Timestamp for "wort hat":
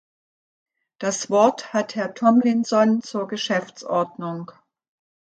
1.29-1.93